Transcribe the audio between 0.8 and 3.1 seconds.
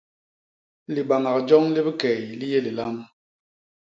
Libañak joñ li bikey li yé lilam.